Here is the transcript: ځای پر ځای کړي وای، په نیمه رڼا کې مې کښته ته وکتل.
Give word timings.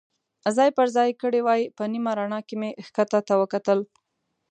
ځای 0.57 0.69
پر 0.77 0.87
ځای 0.95 1.09
کړي 1.21 1.41
وای، 1.43 1.61
په 1.77 1.83
نیمه 1.93 2.11
رڼا 2.19 2.39
کې 2.47 2.55
مې 2.61 2.69
کښته 2.95 3.19
ته 3.27 3.33
وکتل. 3.41 3.79